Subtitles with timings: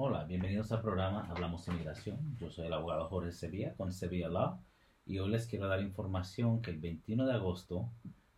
[0.00, 2.36] Hola, bienvenidos al programa Hablamos Inmigración.
[2.36, 4.62] Yo soy el abogado Jorge Sevilla con Sevilla Law
[5.04, 7.90] y hoy les quiero dar información que el 21 de agosto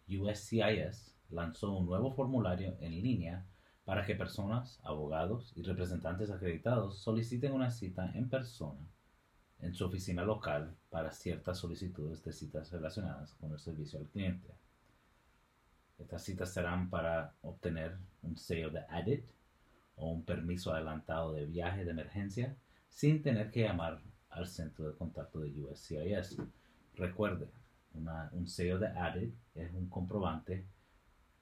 [0.08, 3.44] USCIS lanzó un nuevo formulario en línea
[3.84, 8.88] para que personas, abogados y representantes acreditados soliciten una cita en persona
[9.58, 14.48] en su oficina local para ciertas solicitudes de citas relacionadas con el servicio al cliente.
[15.98, 19.39] Estas citas serán para obtener un sello de ADIT
[20.00, 22.56] o un permiso adelantado de viaje de emergencia
[22.88, 26.36] sin tener que llamar al centro de contacto de USCIS.
[26.96, 27.48] Recuerde,
[28.32, 30.64] un sello de ADIT es un comprobante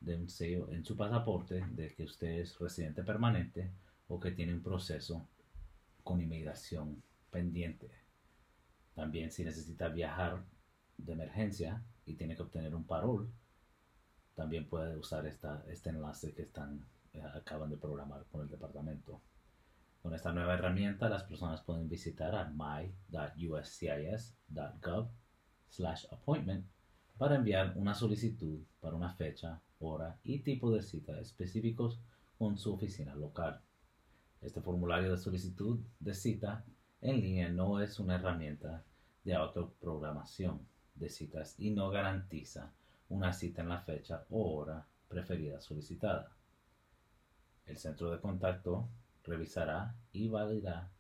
[0.01, 3.71] de un sello en su pasaporte de que usted es residente permanente
[4.09, 5.27] o que tiene un proceso
[6.05, 7.91] con inmigración pendiente.
[8.95, 10.43] También si necesita viajar
[10.97, 13.31] de emergencia y tiene que obtener un parol,
[14.35, 16.85] también puede usar esta, este enlace que están,
[17.35, 19.21] acaban de programar con el departamento.
[20.03, 23.59] Con esta nueva herramienta las personas pueden visitar a my.uscis.gov
[25.69, 26.67] slash appointment
[27.19, 32.01] para enviar una solicitud para una fecha, hora y tipo de cita específicos
[32.39, 33.61] con su oficina local.
[34.41, 36.65] Este formulario de solicitud de cita
[37.01, 38.85] en línea no es una herramienta
[39.25, 40.61] de autoprogramación
[40.95, 42.73] de citas y no garantiza
[43.09, 46.31] una cita en la fecha o hora preferida solicitada.
[47.69, 48.89] El centro de contacto
[49.25, 50.91] revisará y validará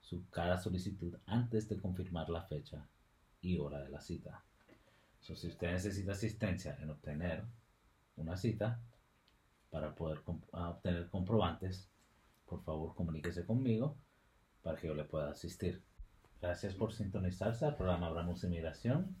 [0.00, 2.86] su cada solicitud antes de confirmar la fecha
[3.40, 4.44] y hora de la cita.
[5.20, 7.42] si usted necesita asistencia en obtener
[8.16, 8.78] una cita
[9.70, 10.22] para poder
[10.52, 11.88] obtener comprobantes,
[12.46, 13.96] por favor comuníquese conmigo
[14.62, 15.82] para que yo le pueda asistir.
[16.40, 19.16] Gracias por sintonizarse al programa Hablamos Inmigración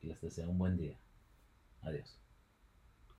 [0.00, 0.98] y les deseo un buen día.
[1.80, 2.18] Adiós.